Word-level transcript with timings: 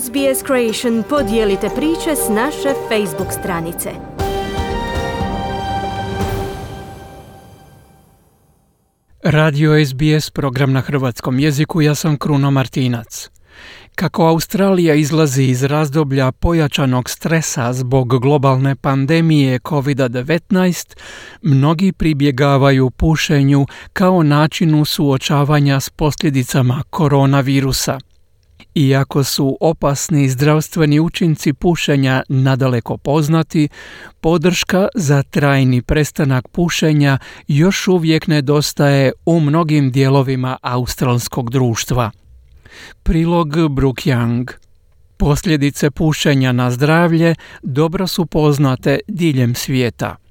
SBS 0.00 0.46
Creation 0.46 1.02
podijelite 1.08 1.68
priče 1.76 2.16
s 2.16 2.28
naše 2.28 2.74
Facebook 2.88 3.32
stranice. 3.40 3.90
Radio 9.24 9.86
SBS 9.86 10.30
program 10.30 10.72
na 10.72 10.80
hrvatskom 10.80 11.38
jeziku, 11.38 11.82
ja 11.82 11.94
sam 11.94 12.16
Kruno 12.16 12.50
Martinac. 12.50 13.30
Kako 13.94 14.26
Australija 14.26 14.94
izlazi 14.94 15.44
iz 15.44 15.62
razdoblja 15.62 16.32
pojačanog 16.32 17.10
stresa 17.10 17.72
zbog 17.72 18.20
globalne 18.20 18.76
pandemije 18.76 19.58
COVID-19, 19.58 20.96
mnogi 21.42 21.92
pribjegavaju 21.92 22.90
pušenju 22.90 23.66
kao 23.92 24.22
načinu 24.22 24.84
suočavanja 24.84 25.80
s 25.80 25.90
posljedicama 25.90 26.82
koronavirusa. 26.90 27.98
Iako 28.74 29.24
su 29.24 29.56
opasni 29.60 30.28
zdravstveni 30.28 31.00
učinci 31.00 31.52
pušenja 31.52 32.22
nadaleko 32.28 32.96
poznati, 32.96 33.68
podrška 34.20 34.88
za 34.94 35.22
trajni 35.22 35.82
prestanak 35.82 36.48
pušenja 36.48 37.18
još 37.48 37.88
uvijek 37.88 38.26
nedostaje 38.26 39.12
u 39.26 39.40
mnogim 39.40 39.90
dijelovima 39.90 40.56
australskog 40.62 41.50
društva. 41.50 42.10
Prilog 43.02 43.68
Brook 43.68 43.96
Young 43.96 44.52
Posljedice 45.16 45.90
pušenja 45.90 46.52
na 46.52 46.70
zdravlje 46.70 47.34
dobro 47.62 48.06
su 48.06 48.26
poznate 48.26 48.98
diljem 49.08 49.54
svijeta. 49.54 50.21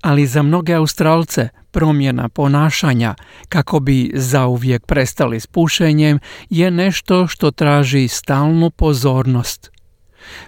Ali 0.00 0.26
za 0.26 0.42
mnoge 0.42 0.74
Australce 0.74 1.48
promjena 1.70 2.28
ponašanja 2.28 3.14
kako 3.48 3.80
bi 3.80 4.10
zauvijek 4.14 4.86
prestali 4.86 5.40
s 5.40 5.46
pušenjem 5.46 6.18
je 6.50 6.70
nešto 6.70 7.26
što 7.26 7.50
traži 7.50 8.08
stalnu 8.08 8.70
pozornost. 8.70 9.70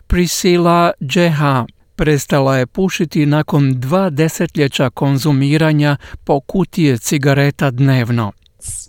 Prisila 0.07 0.93
Jeha 1.01 1.67
prestala 1.97 2.57
je 2.57 2.67
pušiti 2.67 3.27
nakon 3.27 3.81
dva 3.81 4.11
desetljeća 4.11 4.91
konzumiranja 4.91 5.97
po 6.25 6.41
kutije 6.41 6.99
cigareta 6.99 7.71
dnevno 7.71 8.33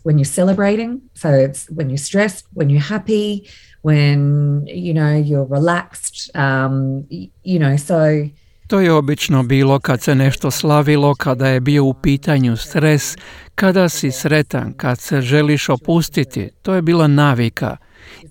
when 0.03 0.17
you're 0.17 0.25
celebrating. 0.25 1.01
So 1.13 1.29
it's 1.29 1.69
when 1.69 1.89
you're 1.89 1.97
stressed, 1.97 2.45
when 2.53 2.69
you're 2.69 2.79
happy, 2.79 3.47
when 3.81 4.65
you 4.67 4.93
know 4.93 5.15
you're 5.15 5.45
relaxed. 5.45 6.31
Um, 6.35 7.05
you 7.09 7.59
know, 7.59 7.77
so 7.77 8.29
to 8.71 8.79
je 8.79 8.93
obično 8.93 9.43
bilo 9.43 9.79
kad 9.79 10.01
se 10.01 10.15
nešto 10.15 10.51
slavilo, 10.51 11.15
kada 11.15 11.47
je 11.47 11.59
bio 11.59 11.85
u 11.85 11.93
pitanju 11.93 12.57
stres, 12.57 13.15
kada 13.55 13.89
si 13.89 14.11
sretan, 14.11 14.73
kad 14.73 14.99
se 14.99 15.21
želiš 15.21 15.69
opustiti. 15.69 16.49
To 16.61 16.73
je 16.73 16.81
bila 16.81 17.07
navika 17.07 17.77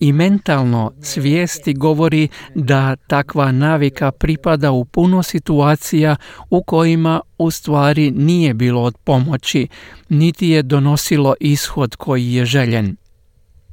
i 0.00 0.12
mentalno 0.12 0.92
svijesti 1.02 1.74
govori 1.74 2.28
da 2.54 2.96
takva 2.96 3.52
navika 3.52 4.12
pripada 4.12 4.70
u 4.70 4.84
puno 4.84 5.22
situacija 5.22 6.16
u 6.50 6.62
kojima 6.62 7.20
u 7.38 7.50
stvari 7.50 8.10
nije 8.10 8.54
bilo 8.54 8.82
od 8.82 8.96
pomoći, 9.04 9.68
niti 10.08 10.48
je 10.48 10.62
donosilo 10.62 11.34
ishod 11.40 11.96
koji 11.96 12.32
je 12.32 12.44
željen. 12.44 12.96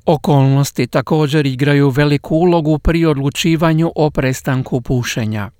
Okolnosti 0.06 0.88
također 0.88 1.46
igraju 1.46 1.90
veliku 1.90 2.36
ulogu 2.36 2.80
pri 2.80 3.06
odlučivanju 3.06 3.92
o 3.96 4.10
prestanku 4.10 4.82
pušenja. 4.82 5.57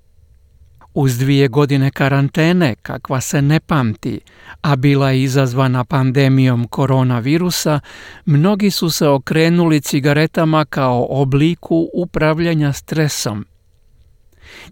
Uz 1.00 1.18
dvije 1.18 1.48
godine 1.48 1.90
karantene, 1.90 2.74
kakva 2.82 3.20
se 3.20 3.42
ne 3.42 3.60
pamti, 3.60 4.20
a 4.60 4.76
bila 4.76 5.10
je 5.10 5.22
izazvana 5.22 5.84
pandemijom 5.84 6.68
koronavirusa, 6.68 7.80
mnogi 8.24 8.70
su 8.70 8.90
se 8.90 9.08
okrenuli 9.08 9.80
cigaretama 9.80 10.64
kao 10.64 11.06
obliku 11.10 11.88
upravljanja 11.94 12.72
stresom. 12.72 13.46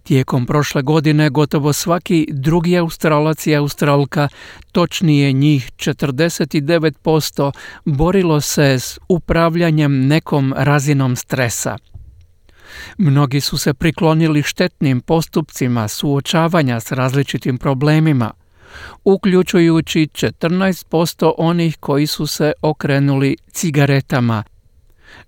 Tijekom 0.02 0.46
prošle 0.46 0.82
godine 0.82 1.30
gotovo 1.30 1.72
svaki 1.72 2.28
drugi 2.32 2.78
Australac 2.78 3.46
i 3.46 3.54
Australka, 3.54 4.28
točnije 4.72 5.32
njih 5.32 5.72
49%, 5.76 7.52
borilo 7.84 8.40
se 8.40 8.78
s 8.78 8.98
upravljanjem 9.08 10.06
nekom 10.06 10.54
razinom 10.56 11.16
stresa– 11.16 11.76
Mnogi 12.98 13.40
su 13.40 13.58
se 13.58 13.74
priklonili 13.74 14.42
štetnim 14.42 15.00
postupcima 15.00 15.88
suočavanja 15.88 16.80
s 16.80 16.92
različitim 16.92 17.58
problemima, 17.58 18.32
uključujući 19.04 20.08
14% 20.12 21.32
onih 21.38 21.76
koji 21.80 22.06
su 22.06 22.26
se 22.26 22.52
okrenuli 22.62 23.36
cigaretama. 23.52 24.44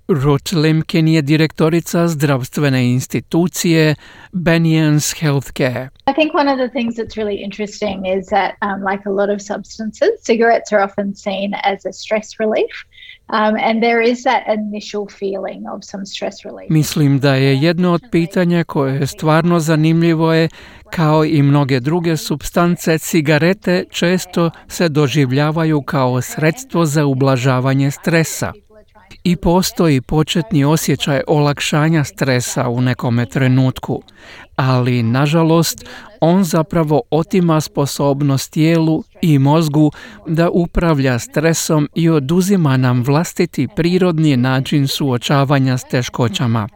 Ruth 0.09 0.54
Limkin 0.54 1.09
je 1.09 1.22
direktorica 1.22 2.09
zdravstvene 2.09 2.93
institucije 2.93 3.94
Benians 4.32 5.15
Healthcare. 5.22 5.88
I 6.10 6.15
think 6.15 6.34
one 6.34 6.53
of 6.53 6.59
the 6.59 6.69
things 6.69 6.94
that's 6.97 7.16
really 7.16 7.43
interesting 7.44 8.06
is 8.19 8.27
that 8.27 8.50
um, 8.62 8.82
like 8.91 9.03
a 9.06 9.12
lot 9.12 9.31
of 9.34 9.41
substances, 9.41 10.10
cigarettes 10.22 10.72
are 10.72 10.84
often 10.84 11.15
seen 11.15 11.53
as 11.65 11.87
a 11.87 11.93
stress 11.93 12.28
relief. 12.41 12.75
Um, 13.31 13.56
and 13.60 13.82
there 13.82 14.10
is 14.10 14.22
that 14.22 14.43
initial 14.48 15.06
feeling 15.06 15.66
of 15.75 15.84
some 15.84 16.06
stress 16.06 16.44
relief. 16.44 16.71
Mislim 16.71 17.19
da 17.19 17.34
je 17.34 17.56
jedno 17.56 17.93
od 17.93 18.03
pitanja 18.10 18.65
koje 18.65 18.94
je 18.94 19.06
stvarno 19.06 19.60
zanimljivo 19.60 20.32
je 20.32 20.48
kao 20.91 21.25
i 21.25 21.43
mnoge 21.43 21.81
druge 21.81 22.16
substance, 22.16 22.98
cigarete 22.98 23.84
često 23.91 24.50
se 24.69 24.88
doživljavaju 24.88 25.82
kao 25.82 26.21
sredstvo 26.21 26.87
za 26.87 27.06
ublažavanje 27.06 27.91
stresa 27.91 28.53
i 29.24 29.36
postoji 29.36 30.00
početni 30.00 30.64
osjećaj 30.64 31.20
olakšanja 31.26 32.04
stresa 32.04 32.69
u 32.69 32.80
nekome 32.80 33.26
trenutku, 33.26 34.02
ali 34.56 35.02
nažalost 35.02 35.84
on 36.20 36.44
zapravo 36.44 37.02
otima 37.10 37.60
sposobnost 37.60 38.52
tijelu 38.52 39.04
i 39.22 39.38
mozgu 39.38 39.92
da 40.26 40.50
upravlja 40.50 41.18
stresom 41.18 41.88
i 41.94 42.08
oduzima 42.08 42.76
nam 42.76 43.02
vlastiti 43.02 43.68
prirodni 43.76 44.36
način 44.36 44.88
suočavanja 44.88 45.78
s 45.78 45.84
teškoćama. 45.84 46.68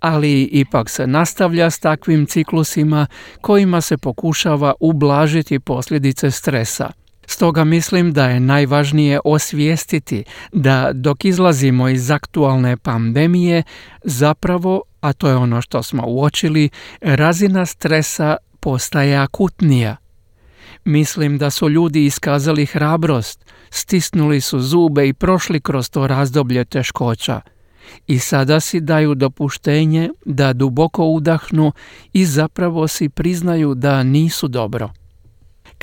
Ali 0.00 0.42
ipak 0.42 0.90
se 0.90 1.06
nastavlja 1.06 1.70
s 1.70 1.78
takvim 1.78 2.26
ciklusima 2.26 3.06
kojima 3.40 3.80
se 3.80 3.98
pokušava 3.98 4.74
ublažiti 4.80 5.60
posljedice 5.60 6.30
stresa– 6.30 6.90
Stoga 7.26 7.64
mislim 7.64 8.12
da 8.12 8.26
je 8.26 8.40
najvažnije 8.40 9.20
osvijestiti 9.24 10.24
da 10.52 10.90
dok 10.94 11.24
izlazimo 11.24 11.88
iz 11.88 12.10
aktualne 12.10 12.76
pandemije, 12.76 13.62
zapravo, 14.04 14.82
a 15.00 15.12
to 15.12 15.28
je 15.28 15.36
ono 15.36 15.60
što 15.60 15.82
smo 15.82 16.02
uočili, 16.06 16.70
razina 17.00 17.66
stresa 17.66 18.36
postaje 18.60 19.16
akutnija. 19.16 19.96
Mislim 20.84 21.38
da 21.38 21.50
su 21.50 21.68
ljudi 21.68 22.04
iskazali 22.04 22.66
hrabrost, 22.66 23.44
stisnuli 23.70 24.40
su 24.40 24.60
zube 24.60 25.08
i 25.08 25.14
prošli 25.14 25.60
kroz 25.60 25.90
to 25.90 26.06
razdoblje 26.06 26.64
teškoća. 26.64 27.40
I 28.06 28.18
sada 28.18 28.60
si 28.60 28.80
daju 28.80 29.14
dopuštenje 29.14 30.10
da 30.24 30.52
duboko 30.52 31.04
udahnu 31.04 31.72
i 32.12 32.24
zapravo 32.24 32.88
si 32.88 33.08
priznaju 33.08 33.74
da 33.74 34.02
nisu 34.02 34.48
dobro 34.48 34.90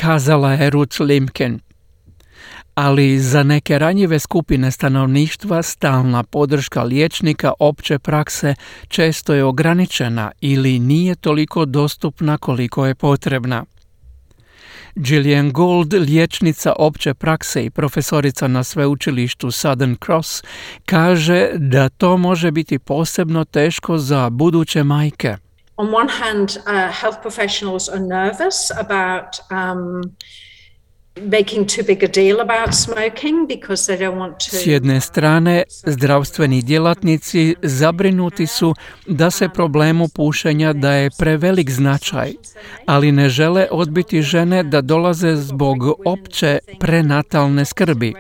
kazala 0.02 0.54
je 0.54 0.70
Ruth 0.70 1.02
Limken. 1.02 1.60
Ali 2.76 3.20
za 3.20 3.44
neke 3.44 3.80
ranjive 3.80 4.20
skupine 4.20 4.72
stanovništva 4.72 5.62
stalna 5.64 6.24
podrška 6.24 6.84
liječnika 6.84 7.54
opće 7.60 8.00
prakse 8.00 8.56
često 8.88 9.34
je 9.34 9.44
ograničena 9.44 10.32
ili 10.42 10.80
nije 10.80 11.16
toliko 11.16 11.66
dostupna 11.66 12.38
koliko 12.38 12.86
je 12.86 12.96
potrebna. 12.96 13.66
Gillian 14.96 15.52
Gold, 15.52 15.94
liječnica 15.94 16.74
opće 16.80 17.14
prakse 17.14 17.66
i 17.66 17.70
profesorica 17.70 18.48
na 18.48 18.64
sveučilištu 18.64 19.52
Southern 19.52 19.96
Cross, 20.06 20.44
kaže 20.86 21.50
da 21.56 21.90
to 21.90 22.18
može 22.18 22.52
biti 22.52 22.80
posebno 22.80 23.46
teško 23.46 23.98
za 23.98 24.30
buduće 24.30 24.84
majke 24.84 25.38
on 25.82 25.92
one 25.92 26.08
hand, 26.08 26.60
uh, 26.68 26.92
health 26.92 27.24
professionals 27.24 27.90
are 27.90 27.98
nervous 28.00 28.72
about 28.78 29.40
um, 29.52 30.16
S 34.40 34.66
jedne 34.66 35.02
strane, 35.02 35.64
zdravstveni 35.86 36.62
djelatnici 36.62 37.56
zabrinuti 37.62 38.48
su 38.48 38.74
da 39.08 39.32
se 39.32 39.50
problemu 39.50 40.08
pušenja 40.08 40.74
daje 40.74 41.10
prevelik 41.18 41.72
značaj, 41.72 42.34
ali 42.86 43.12
ne 43.12 43.30
žele 43.30 43.68
odbiti 43.72 44.22
žene 44.22 44.64
da 44.64 44.82
dolaze 44.82 45.36
zbog 45.36 45.78
opće 46.06 46.60
prenatalne 46.80 47.66
skrbi. 47.66 48.14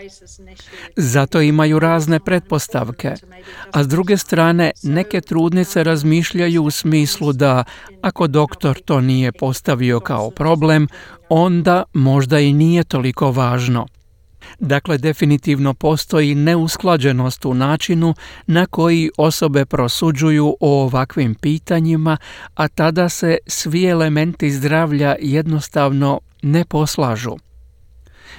Zato 0.95 1.41
imaju 1.41 1.79
razne 1.79 2.19
pretpostavke. 2.19 3.13
A 3.71 3.83
s 3.83 3.87
druge 3.87 4.17
strane, 4.17 4.71
neke 4.83 5.21
trudnice 5.21 5.83
razmišljaju 5.83 6.63
u 6.63 6.71
smislu 6.71 7.33
da 7.33 7.63
ako 8.01 8.27
doktor 8.27 8.79
to 8.79 9.01
nije 9.01 9.31
postavio 9.31 9.99
kao 9.99 10.31
problem, 10.31 10.87
onda 11.33 11.83
možda 11.93 12.39
i 12.39 12.53
nije 12.53 12.83
toliko 12.83 13.31
važno. 13.31 13.87
Dakle, 14.59 14.97
definitivno 14.97 15.73
postoji 15.73 16.35
neusklađenost 16.35 17.45
u 17.45 17.53
načinu 17.53 18.13
na 18.47 18.65
koji 18.65 19.11
osobe 19.17 19.65
prosuđuju 19.65 20.57
o 20.59 20.83
ovakvim 20.83 21.35
pitanjima, 21.35 22.17
a 22.55 22.67
tada 22.67 23.09
se 23.09 23.37
svi 23.47 23.85
elementi 23.85 24.51
zdravlja 24.51 25.15
jednostavno 25.21 26.19
ne 26.41 26.65
poslažu. 26.65 27.35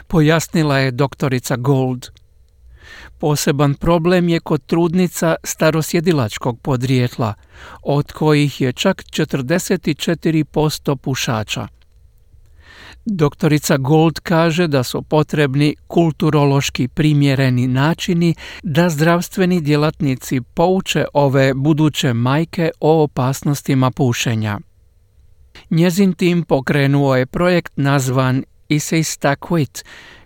Pojasnila 0.07 0.79
je 0.79 0.91
doktorica 0.91 1.57
Gold. 1.57 2.09
Poseban 3.19 3.75
problem 3.75 4.29
je 4.29 4.41
kod 4.41 4.67
trudnica 4.67 5.35
starosjedilačkog 5.45 6.61
podrijetla, 6.61 7.35
od 7.83 8.13
kojih 8.13 8.61
je 8.61 8.73
čak 8.73 9.03
44% 9.03 10.97
pušača. 10.97 11.69
Doktorica 13.05 13.77
Gold 13.77 14.21
kaže 14.21 14.67
da 14.67 14.83
su 14.83 15.03
potrebni 15.03 15.75
kulturološki 15.87 16.89
primjereni 16.89 17.67
načini 17.67 18.35
da 18.63 18.91
zdravstveni 18.91 19.61
djelatnici 19.61 20.41
pouče 20.55 21.05
ove 21.15 21.55
buduće 21.55 22.13
majke 22.13 22.71
o 22.81 23.03
opasnostima 23.03 23.91
pušenja. 23.91 24.59
Njezin 25.71 26.13
tim 26.13 26.43
pokrenuo 26.43 27.17
je 27.17 27.27
projekt 27.27 27.73
nazvan 27.77 28.45
Isista 28.69 29.37
Quit, 29.37 29.85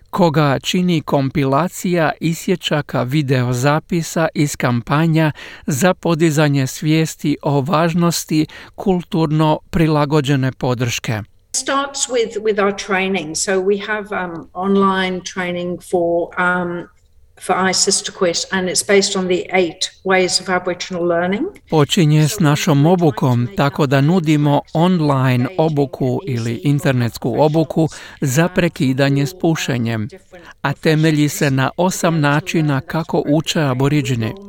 koga 0.09 0.59
čini 0.59 1.01
kompilacija 1.01 2.11
isječaka 2.21 3.03
videozapisa 3.03 4.27
iz 4.33 4.55
kampanja 4.55 5.31
za 5.67 5.93
podizanje 5.93 6.67
svijesti 6.67 7.37
o 7.41 7.61
važnosti 7.61 8.45
kulturno 8.75 9.59
prilagođene 9.69 10.51
podrške. 10.51 11.21
Starts 11.57 12.09
with 12.09 12.37
with 12.43 12.59
our 12.59 12.75
training. 12.75 13.35
So 13.35 13.51
we 13.59 13.77
have 13.77 14.05
um, 14.11 14.49
online 14.53 15.21
training 15.21 15.79
for 15.91 16.41
um, 16.41 16.89
for 17.41 17.69
ISIS 17.69 18.01
to 18.01 18.11
quit, 18.11 18.45
and 18.51 18.69
it's 18.69 18.83
based 18.83 19.15
on 19.15 19.27
the 19.27 19.49
eight 19.53 19.91
ways 20.03 20.41
of 20.41 20.49
Aboriginal 20.49 21.07
learning. 21.07 21.45
Počinje 21.69 22.27
s 22.27 22.39
našom 22.39 22.85
obukom 22.85 23.47
tako 23.57 23.85
da 23.85 24.01
nudimo 24.01 24.61
online 24.73 25.47
obuku 25.57 26.19
ili 26.25 26.61
internetsku 26.63 27.35
obuku 27.39 27.87
za 28.21 28.47
prekidanje 28.47 29.25
s 29.25 29.33
pušenjem, 29.39 30.07
a 30.61 30.73
temelji 30.73 31.29
se 31.29 31.51
na 31.51 31.69
osam 31.77 32.19
načina 32.19 32.81
kako 32.81 33.23
uče 33.27 33.61
aboriđini. 33.61 34.46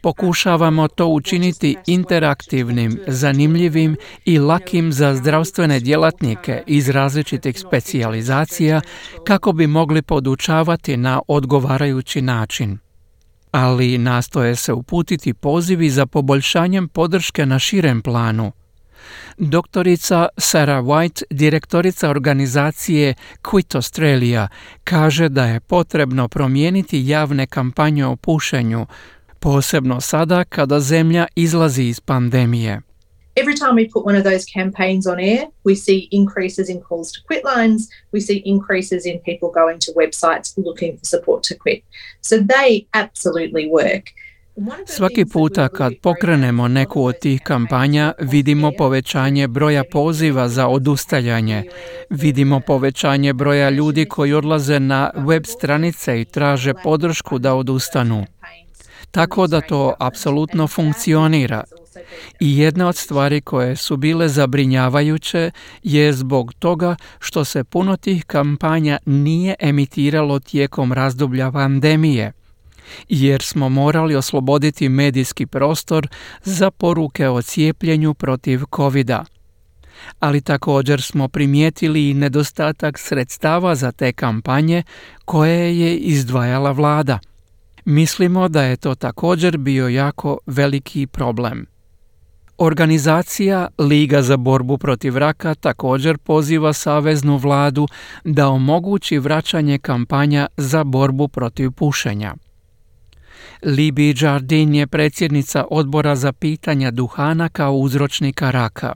Pokušavamo 0.00 0.88
to 0.88 1.06
učiniti 1.06 1.76
interaktivnim, 1.86 3.00
zanimljivim 3.06 3.96
i 4.24 4.38
lakim 4.38 4.92
za 4.92 5.14
zdravstvene 5.14 5.80
djelatnike 5.80 6.62
iz 6.66 6.88
različitih 6.88 7.60
specijalizacija 7.60 8.80
kako 9.24 9.52
bi 9.52 9.66
mogli 9.66 10.02
podučavati 10.02 10.96
na 10.96 11.20
odgovarajući 11.28 12.22
način. 12.22 12.78
Ali 13.50 13.98
nastoje 13.98 14.56
se 14.56 14.72
uputiti 14.72 15.34
pozivi 15.34 15.90
za 15.90 16.06
poboljšanjem 16.06 16.88
podrške 16.88 17.46
na 17.46 17.58
širem 17.58 18.02
planu. 18.02 18.52
Doktorica 19.38 20.28
Sarah 20.38 20.84
White, 20.84 21.22
direktorica 21.30 22.10
organizacije 22.10 23.14
Quit 23.42 23.74
Australia, 23.74 24.48
kaže 24.84 25.28
da 25.28 25.44
je 25.44 25.60
potrebno 25.60 26.28
promijeniti 26.28 27.08
javne 27.08 27.46
kampanje 27.46 28.06
o 28.06 28.16
pušenju, 28.16 28.86
posebno 29.40 30.00
sada 30.00 30.44
kada 30.44 30.80
zemlja 30.80 31.26
izlazi 31.34 31.82
iz 31.82 32.00
pandemije. 32.00 32.80
Every 33.36 33.54
time 33.54 33.74
we 33.76 33.86
put 33.92 34.06
one 34.06 34.16
of 34.16 34.24
those 34.24 34.46
campaigns 34.58 35.06
on 35.06 35.18
air, 35.20 35.42
we 35.64 35.74
see 35.74 36.08
increases 36.10 36.68
in 36.68 36.80
calls 36.88 37.12
to 37.12 37.20
quit 37.26 37.42
lines, 37.44 37.88
we 38.12 38.20
see 38.20 38.42
increases 38.44 39.04
in 39.04 39.20
people 39.28 39.50
going 39.60 39.78
to 39.86 39.92
websites 39.92 40.56
looking 40.66 40.96
for 40.98 41.04
support 41.04 41.42
to 41.48 41.54
quit. 41.54 41.82
So 42.20 42.36
they 42.38 42.86
absolutely 42.92 43.68
work. 43.70 44.04
Svaki 44.86 45.24
puta 45.24 45.68
kad 45.68 45.92
pokrenemo 46.02 46.68
neku 46.68 47.04
od 47.04 47.18
tih 47.18 47.40
kampanja, 47.44 48.12
vidimo 48.20 48.72
povećanje 48.78 49.48
broja 49.48 49.84
poziva 49.92 50.48
za 50.48 50.68
odustajanje. 50.68 51.64
Vidimo 52.10 52.60
povećanje 52.60 53.32
broja 53.32 53.70
ljudi 53.70 54.04
koji 54.04 54.32
odlaze 54.32 54.80
na 54.80 55.10
web 55.14 55.42
stranice 55.46 56.20
i 56.20 56.24
traže 56.24 56.74
podršku 56.84 57.38
da 57.38 57.54
odustanu 57.54 58.24
tako 59.10 59.46
da 59.46 59.60
to 59.60 59.94
apsolutno 59.98 60.68
funkcionira. 60.68 61.64
I 62.40 62.58
jedna 62.58 62.88
od 62.88 62.96
stvari 62.96 63.40
koje 63.40 63.76
su 63.76 63.96
bile 63.96 64.28
zabrinjavajuće 64.28 65.50
je 65.82 66.12
zbog 66.12 66.54
toga 66.58 66.96
što 67.18 67.44
se 67.44 67.64
puno 67.64 67.96
tih 67.96 68.24
kampanja 68.24 68.98
nije 69.06 69.54
emitiralo 69.60 70.38
tijekom 70.38 70.92
razdoblja 70.92 71.52
pandemije 71.52 72.32
jer 73.08 73.42
smo 73.42 73.68
morali 73.68 74.16
osloboditi 74.16 74.88
medijski 74.88 75.46
prostor 75.46 76.08
za 76.44 76.70
poruke 76.70 77.28
o 77.28 77.42
cijepljenju 77.42 78.14
protiv 78.14 78.60
covida. 78.76 79.24
Ali 80.20 80.40
također 80.40 81.02
smo 81.02 81.28
primijetili 81.28 82.10
i 82.10 82.14
nedostatak 82.14 82.98
sredstava 82.98 83.74
za 83.74 83.92
te 83.92 84.12
kampanje 84.12 84.82
koje 85.24 85.80
je 85.80 85.96
izdvajala 85.96 86.72
vlada. 86.72 87.18
Mislimo 87.88 88.48
da 88.48 88.62
je 88.62 88.76
to 88.76 88.94
također 88.94 89.58
bio 89.58 89.88
jako 89.88 90.38
veliki 90.46 91.06
problem. 91.06 91.66
Organizacija 92.58 93.68
Liga 93.78 94.22
za 94.22 94.36
borbu 94.36 94.78
protiv 94.78 95.16
raka 95.16 95.54
također 95.54 96.18
poziva 96.18 96.72
saveznu 96.72 97.36
vladu 97.36 97.88
da 98.24 98.48
omogući 98.48 99.18
vraćanje 99.18 99.78
kampanja 99.78 100.46
za 100.56 100.84
borbu 100.84 101.28
protiv 101.28 101.70
pušenja. 101.70 102.34
Libi 103.62 104.14
Jardin 104.20 104.74
je 104.74 104.86
predsjednica 104.86 105.64
odbora 105.70 106.16
za 106.16 106.32
pitanja 106.32 106.90
duhana 106.90 107.48
kao 107.48 107.74
uzročnika 107.74 108.50
raka. 108.50 108.94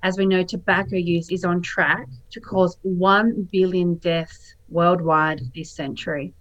As 0.00 0.14
we 0.16 0.24
know, 0.26 0.44
tobacco 0.50 0.96
use 1.18 1.34
is 1.34 1.44
on 1.44 1.62
track 1.74 2.08
to 2.34 2.40
cause 2.50 2.78
1 2.84 3.48
billion 3.52 3.94
deaths 3.94 4.56
worldwide 4.70 5.40
this 5.54 5.76
century 5.76 6.32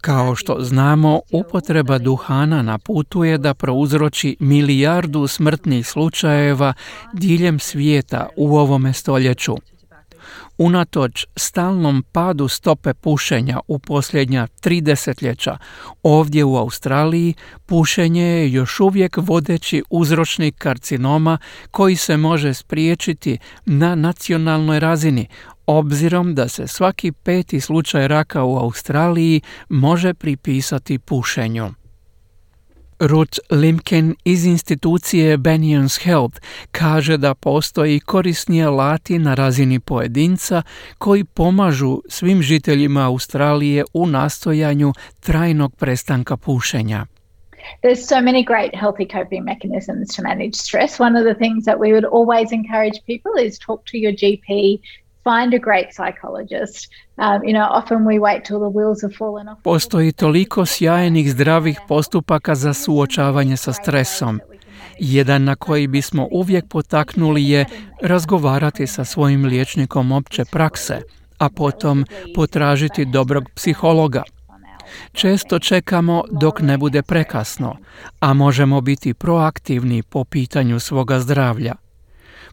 Kao 0.00 0.34
što 0.34 0.56
znamo, 0.60 1.20
upotreba 1.32 1.98
duhana 1.98 2.62
na 2.62 2.78
putu 2.78 3.24
je 3.24 3.38
da 3.38 3.54
prouzroči 3.54 4.36
milijardu 4.40 5.26
smrtnih 5.26 5.86
slučajeva 5.86 6.74
diljem 7.12 7.58
svijeta 7.58 8.28
u 8.36 8.56
ovome 8.56 8.92
stoljeću. 8.92 9.56
Unatoč 10.58 11.26
stalnom 11.36 12.02
padu 12.12 12.48
stope 12.48 12.94
pušenja 12.94 13.60
u 13.68 13.78
posljednja 13.78 14.46
tri 14.60 14.80
desetljeća, 14.80 15.58
ovdje 16.02 16.44
u 16.44 16.56
Australiji 16.56 17.34
pušenje 17.66 18.22
je 18.22 18.52
još 18.52 18.80
uvijek 18.80 19.16
vodeći 19.16 19.82
uzročnik 19.90 20.54
karcinoma 20.58 21.38
koji 21.70 21.96
se 21.96 22.16
može 22.16 22.54
spriječiti 22.54 23.38
na 23.64 23.94
nacionalnoj 23.94 24.80
razini, 24.80 25.28
obzirom 25.66 26.34
da 26.34 26.48
se 26.48 26.66
svaki 26.66 27.12
peti 27.12 27.60
slučaj 27.60 28.08
raka 28.08 28.44
u 28.44 28.56
Australiji 28.56 29.40
može 29.68 30.14
pripisati 30.14 30.98
pušenju. 30.98 31.81
Ruth 33.02 33.38
Limken 33.50 34.14
iz 34.24 34.44
institucije 34.44 35.38
Banyan's 35.38 36.04
Health 36.04 36.40
kaže 36.70 37.16
da 37.16 37.34
postoji 37.34 38.00
korisni 38.00 38.64
alati 38.64 39.18
na 39.18 39.34
razini 39.34 39.80
pojedinca 39.80 40.62
koji 40.98 41.24
pomažu 41.24 42.02
svim 42.08 42.42
žiteljima 42.42 43.06
Australije 43.06 43.84
u 43.92 44.06
nastojanju 44.06 44.92
trajnog 45.20 45.76
prestanka 45.76 46.36
pušenja. 46.36 47.06
There's 47.82 48.06
so 48.08 48.20
many 48.20 48.42
great 48.44 48.74
healthy 48.74 49.06
coping 49.16 49.44
mechanisms 49.44 50.16
to 50.16 50.22
manage 50.22 50.54
stress. 50.54 51.00
One 51.00 51.14
of 51.20 51.24
the 51.30 51.34
things 51.42 51.64
that 51.64 51.78
we 51.78 51.92
would 51.94 52.08
always 52.18 52.48
encourage 52.52 52.96
people 53.06 53.34
is 53.46 53.58
talk 53.58 53.80
to 53.90 53.96
your 53.96 54.14
GP 54.22 54.48
find 55.24 55.54
a 55.54 55.58
great 55.58 55.88
psychologist. 55.92 56.90
Um, 57.18 57.44
you 57.44 57.52
know, 57.52 57.66
often 57.70 57.98
we 58.06 58.18
wait 58.18 58.44
till 58.44 58.58
the 58.58 58.72
wheels 58.78 59.02
have 59.02 59.14
fallen 59.14 59.48
off. 59.48 59.58
Postoji 59.62 60.12
toliko 60.12 60.66
sjajnih 60.66 61.30
zdravih 61.30 61.80
postupaka 61.88 62.54
za 62.54 62.74
suočavanje 62.74 63.56
sa 63.56 63.72
stresom. 63.72 64.40
Jedan 64.98 65.44
na 65.44 65.56
koji 65.56 65.86
bismo 65.86 66.28
uvijek 66.30 66.68
potaknuli 66.68 67.48
je 67.48 67.64
razgovarati 68.02 68.86
sa 68.86 69.04
svojim 69.04 69.44
liječnikom 69.44 70.12
opće 70.12 70.44
prakse, 70.44 71.00
a 71.38 71.48
potom 71.48 72.04
potražiti 72.34 73.04
dobrog 73.04 73.44
psihologa. 73.54 74.22
Često 75.12 75.58
čekamo 75.58 76.24
dok 76.30 76.60
ne 76.60 76.78
bude 76.78 77.02
prekasno, 77.02 77.76
a 78.20 78.34
možemo 78.34 78.80
biti 78.80 79.14
proaktivni 79.14 80.02
po 80.02 80.24
pitanju 80.24 80.80
svoga 80.80 81.20
zdravlja 81.20 81.81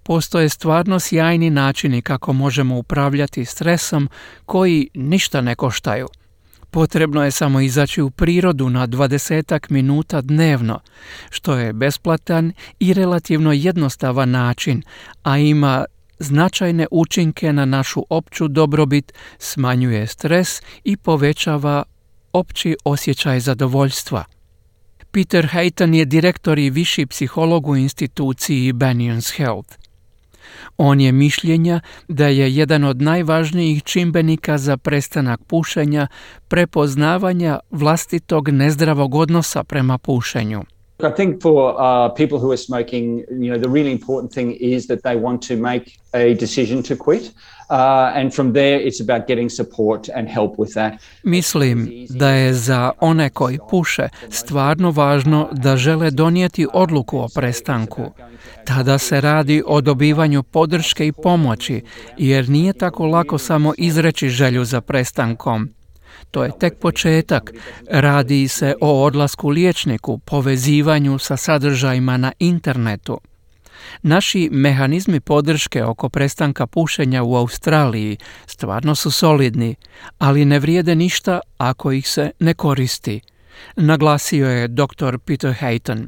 postoje 0.09 0.49
stvarno 0.49 0.99
sjajni 0.99 1.49
načini 1.49 2.01
kako 2.01 2.33
možemo 2.33 2.77
upravljati 2.77 3.45
stresom 3.45 4.09
koji 4.45 4.89
ništa 4.93 5.41
ne 5.41 5.55
koštaju. 5.55 6.07
Potrebno 6.71 7.23
je 7.23 7.31
samo 7.31 7.61
izaći 7.61 8.01
u 8.01 8.09
prirodu 8.09 8.69
na 8.69 8.85
dvadesetak 8.85 9.69
minuta 9.69 10.21
dnevno, 10.21 10.79
što 11.29 11.57
je 11.57 11.73
besplatan 11.73 12.53
i 12.79 12.93
relativno 12.93 13.51
jednostavan 13.51 14.31
način, 14.31 14.83
a 15.23 15.37
ima 15.37 15.85
značajne 16.19 16.87
učinke 16.91 17.53
na 17.53 17.65
našu 17.65 18.05
opću 18.09 18.47
dobrobit, 18.47 19.13
smanjuje 19.39 20.07
stres 20.07 20.61
i 20.83 20.97
povećava 20.97 21.83
opći 22.33 22.75
osjećaj 22.83 23.39
zadovoljstva. 23.39 24.23
Peter 25.11 25.49
Hayton 25.53 25.93
je 25.93 26.05
direktor 26.05 26.59
i 26.59 26.69
viši 26.69 27.05
psiholog 27.05 27.67
u 27.67 27.75
instituciji 27.75 28.73
Banyan's 28.73 29.37
Health. 29.37 29.88
On 30.77 30.99
je 30.99 31.11
mišljenja 31.11 31.79
da 32.07 32.27
je 32.27 32.55
jedan 32.55 32.83
od 32.83 33.01
najvažnijih 33.01 33.83
čimbenika 33.83 34.57
za 34.57 34.77
prestanak 34.77 35.43
pušenja 35.43 36.07
prepoznavanja 36.47 37.59
vlastitog 37.71 38.49
nezdravog 38.49 39.15
odnosa 39.15 39.63
prema 39.63 39.97
pušenju. 39.97 40.63
I 41.01 41.11
think 41.11 41.41
for 41.41 41.75
uh, 41.79 42.09
people 42.09 42.39
who 42.39 42.51
are 42.51 42.57
smoking, 42.57 43.23
you 43.29 43.49
know, 43.51 43.57
the 43.57 43.69
really 43.69 43.91
important 43.91 44.33
thing 44.33 44.51
is 44.59 44.87
that 44.87 45.03
they 45.03 45.15
want 45.15 45.41
to 45.47 45.55
make 45.55 45.97
a 46.13 46.33
decision 46.33 46.83
to 46.83 46.95
quit. 46.95 47.31
Uh, 47.69 48.11
and 48.15 48.33
from 48.33 48.53
there 48.53 48.79
it's 48.79 48.99
about 48.99 49.27
getting 49.27 49.49
support 49.49 50.09
and 50.15 50.27
help 50.27 50.57
with 50.57 50.73
that. 50.73 50.93
Mislim 51.23 52.07
da 52.09 52.29
je 52.29 52.53
za 52.53 52.91
one 52.99 53.29
koji 53.29 53.59
puše 53.69 54.09
stvarno 54.29 54.91
važno 54.91 55.49
da 55.51 55.77
žele 55.77 56.11
donijeti 56.11 56.67
odluku 56.73 57.17
o 57.19 57.27
prestanku. 57.35 58.01
Tada 58.65 58.97
se 58.97 59.21
radi 59.21 59.63
o 59.65 59.81
dobivanju 59.81 60.43
podrške 60.43 61.07
i 61.07 61.11
pomoći, 61.11 61.81
jer 62.17 62.49
nije 62.49 62.73
tako 62.73 63.05
lako 63.05 63.37
samo 63.37 63.73
izreći 63.77 64.29
želju 64.29 64.65
za 64.65 64.81
prestankom. 64.81 65.69
To 66.31 66.43
je 66.43 66.51
tek 66.59 66.79
početak. 66.79 67.51
Radi 67.89 68.47
se 68.47 68.75
o 68.81 69.03
odlasku 69.03 69.49
liječniku, 69.49 70.17
povezivanju 70.17 71.17
sa 71.17 71.37
sadržajima 71.37 72.17
na 72.17 72.31
internetu. 72.39 73.19
Naši 74.01 74.49
mehanizmi 74.51 75.19
podrške 75.19 75.83
oko 75.83 76.09
prestanka 76.09 76.67
pušenja 76.67 77.23
u 77.23 77.35
Australiji 77.35 78.17
stvarno 78.45 78.95
su 78.95 79.11
solidni, 79.11 79.75
ali 80.17 80.45
ne 80.45 80.59
vrijede 80.59 80.95
ništa 80.95 81.39
ako 81.57 81.91
ih 81.91 82.09
se 82.09 82.31
ne 82.39 82.53
koristi, 82.53 83.21
naglasio 83.75 84.49
je 84.49 84.67
dr. 84.67 85.17
Peter 85.25 85.55
Hayton. 85.61 86.07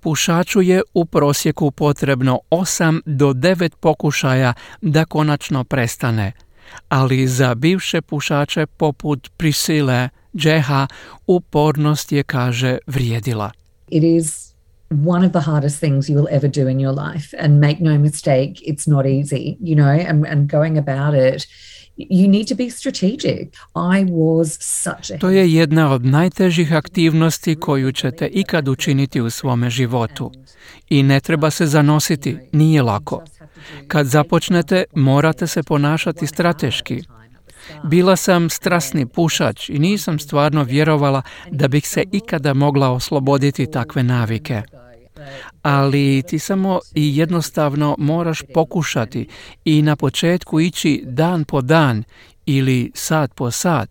Pušaču 0.00 0.62
je 0.62 0.82
u 0.94 1.04
prosjeku 1.04 1.70
potrebno 1.70 2.40
8 2.50 3.00
do 3.06 3.32
9 3.32 3.76
pokušaja 3.80 4.54
da 4.80 5.04
konačno 5.04 5.64
prestane, 5.64 6.32
ali 6.88 7.26
za 7.26 7.54
bivše 7.54 8.00
pušače 8.00 8.66
poput 8.66 9.30
Prisile 9.36 10.08
Džeha 10.36 10.86
upornost 11.26 12.12
je, 12.12 12.22
kaže, 12.22 12.78
vrijedila. 12.86 13.50
It 13.88 14.02
is 14.02 14.52
one 15.06 15.26
of 15.26 15.32
the 15.32 15.40
hardest 15.40 15.78
things 15.78 16.08
you 16.08 16.16
will 16.16 16.28
ever 16.30 16.50
do 16.50 16.68
in 16.68 16.78
your 16.78 17.12
life. 17.12 17.36
And 17.40 17.60
make 17.60 17.76
no 17.80 17.98
mistake, 17.98 18.54
it's 18.66 18.90
not 18.90 19.06
easy, 19.06 19.56
you 19.60 19.76
know, 19.76 20.08
and, 20.08 20.26
and 20.26 20.50
going 20.50 20.78
about 20.78 21.14
it 21.14 21.46
you 21.96 22.28
need 22.28 22.48
to 22.48 22.54
be 22.54 22.70
strategic. 22.70 23.54
I 23.76 24.04
was 24.04 24.58
such 24.60 25.10
a... 25.10 25.18
To 25.18 25.30
je 25.30 25.54
jedna 25.54 25.92
od 25.92 26.04
najtežih 26.04 26.72
aktivnosti 26.72 27.54
koju 27.54 27.92
ćete 27.92 28.26
ikad 28.26 28.68
učiniti 28.68 29.20
u 29.20 29.30
svome 29.30 29.70
životu. 29.70 30.32
I 30.88 31.02
ne 31.02 31.20
treba 31.20 31.50
se 31.50 31.66
zanositi, 31.66 32.36
nije 32.52 32.82
lako. 32.82 33.22
Kad 33.88 34.06
započnete, 34.06 34.84
morate 34.94 35.46
se 35.46 35.62
ponašati 35.62 36.26
strateški. 36.26 37.02
Bila 37.84 38.16
sam 38.16 38.50
strasni 38.50 39.06
pušač 39.06 39.68
i 39.68 39.78
nisam 39.78 40.18
stvarno 40.18 40.62
vjerovala 40.62 41.22
da 41.50 41.68
bih 41.68 41.88
se 41.88 42.04
ikada 42.12 42.54
mogla 42.54 42.90
osloboditi 42.90 43.70
takve 43.70 44.02
navike. 44.02 44.62
Ali 45.62 46.22
ti 46.28 46.38
samo 46.38 46.80
i 46.94 47.16
jednostavno 47.16 47.94
moraš 47.98 48.42
pokušati 48.54 49.28
i 49.64 49.82
na 49.82 49.96
početku 49.96 50.60
ići 50.60 51.02
dan 51.06 51.44
po 51.44 51.60
dan 51.60 52.04
ili 52.46 52.92
sat 52.94 53.34
po 53.34 53.50
sat. 53.50 53.90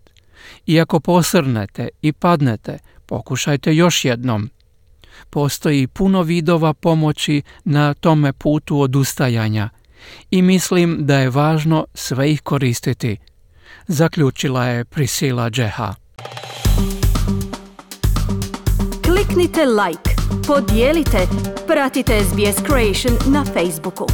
I 0.66 0.80
ako 0.80 1.00
posrnete 1.00 1.90
i 2.02 2.14
padnete, 2.14 2.78
pokušajte 3.06 3.76
još 3.76 4.06
jednom. 4.06 4.50
Postoji 5.30 5.88
puno 5.88 6.22
vidova 6.22 6.74
pomoći 6.74 7.42
na 7.64 7.94
tome 7.94 8.34
putu 8.34 8.82
odustajanja 8.82 9.70
i 10.32 10.42
mislim 10.42 10.98
da 11.00 11.20
je 11.20 11.30
važno 11.30 11.86
sve 11.94 12.32
ih 12.32 12.42
koristiti, 12.42 13.18
zaključila 13.88 14.66
je 14.66 14.86
Prisila 14.86 15.50
Džeha. 15.50 15.96
Kliknite 19.06 19.66
like, 19.66 20.12
podijelite, 20.48 21.28
pratite 21.68 22.24
SBS 22.24 22.64
Creation 22.66 23.34
na 23.34 23.46
Facebooku. 23.46 24.08